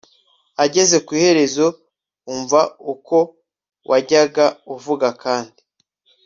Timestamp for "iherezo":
1.19-1.65